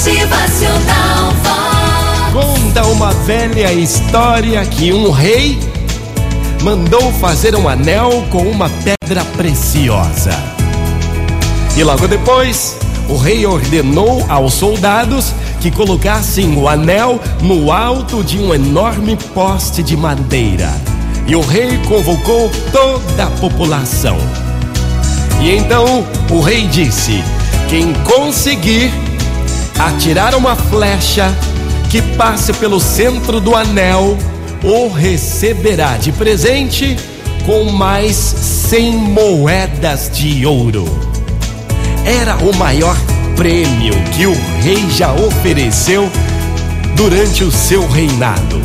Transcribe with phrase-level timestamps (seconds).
[0.00, 2.32] Motivacional Vox.
[2.32, 5.58] Conta uma velha história que um rei
[6.62, 10.32] mandou fazer um anel com uma pedra preciosa.
[11.76, 12.78] E logo depois,
[13.10, 19.82] o rei ordenou aos soldados que colocassem o anel no alto de um enorme poste
[19.82, 20.72] de madeira.
[21.26, 24.16] E o rei convocou toda a população.
[25.42, 27.22] E então o rei disse:
[27.68, 29.09] Quem conseguir
[29.86, 31.34] atirar uma flecha
[31.88, 34.16] que passe pelo centro do anel,
[34.62, 36.96] o receberá de presente
[37.46, 40.84] com mais cem moedas de ouro.
[42.04, 42.96] Era o maior
[43.36, 46.10] prêmio que o rei já ofereceu
[46.94, 48.60] durante o seu reinado.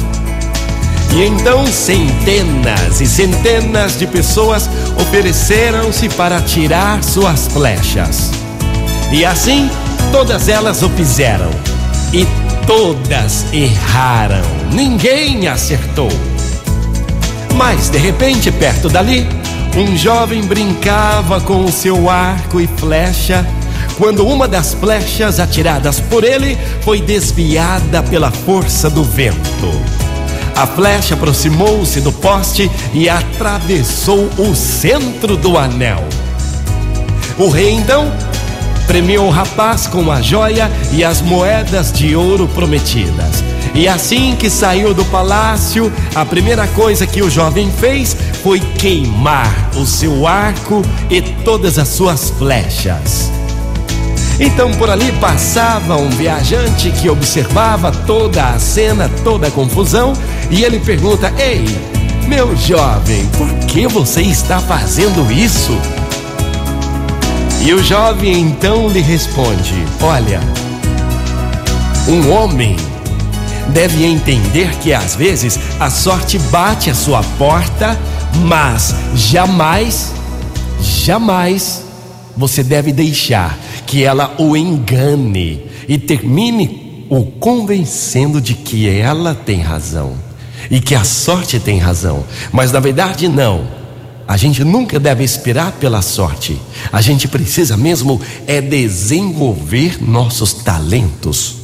[1.16, 8.32] E então centenas e centenas de pessoas ofereceram-se para tirar suas flechas.
[9.12, 9.70] E assim
[10.16, 11.52] todas elas o fizeram.
[12.14, 12.26] E
[12.66, 14.46] todas erraram.
[14.72, 16.08] Ninguém acertou.
[17.54, 19.28] Mas de repente, perto dali,
[19.76, 23.46] um jovem brincava com o seu arco e flecha
[23.98, 29.70] quando uma das flechas atiradas por ele foi desviada pela força do vento.
[30.56, 36.06] A flecha aproximou-se do poste e atravessou o centro do anel.
[37.38, 38.14] O rei então
[38.88, 43.44] premiou o rapaz com a joia e as moedas de ouro prometidas.
[43.74, 49.72] E assim que saiu do palácio, a primeira coisa que o jovem fez foi queimar
[49.76, 53.30] o seu arco e todas as suas flechas.
[54.40, 60.14] Então por ali passava um viajante que observava toda a cena, toda a confusão,
[60.50, 61.66] e ele pergunta: Ei,
[62.28, 65.78] meu jovem, por que você está fazendo isso?
[67.66, 70.40] E o jovem então lhe responde: Olha,
[72.08, 72.76] um homem
[73.74, 78.00] deve entender que às vezes a sorte bate a sua porta,
[78.46, 80.14] mas jamais,
[80.80, 81.84] jamais
[82.38, 89.62] você deve deixar que ela o engane e termine o convencendo de que ela tem
[89.62, 90.14] razão
[90.70, 93.85] e que a sorte tem razão, mas na verdade não.
[94.28, 96.60] A gente nunca deve esperar pela sorte.
[96.92, 101.56] A gente precisa mesmo é desenvolver nossos talentos,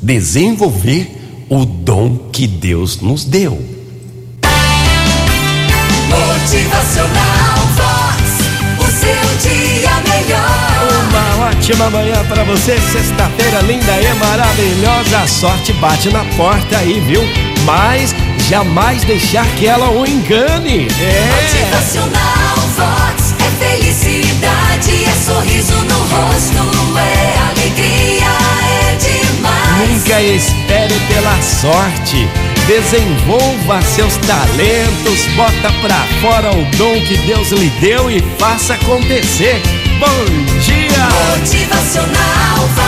[0.00, 3.62] desenvolver o dom que Deus nos deu.
[6.08, 8.22] Motivacional Vox.
[8.78, 10.66] O seu dia melhor.
[11.10, 15.18] Uma ótima manhã para você, sexta-feira linda e maravilhosa.
[15.18, 17.22] A sorte bate na porta aí, viu?
[17.64, 18.14] Mas
[18.48, 20.86] jamais deixar que ela o engane.
[21.00, 21.42] É.
[21.42, 23.34] Motivacional Vox.
[23.40, 28.26] É felicidade, é sorriso no rosto, é alegria,
[28.82, 29.88] é demais.
[29.88, 32.28] Nunca espere pela sorte.
[32.66, 39.62] Desenvolva seus talentos, bota pra fora o dom que Deus lhe deu e faça acontecer.
[40.00, 40.24] Bom
[40.60, 41.38] dia!
[41.38, 42.85] Motivacional Vox.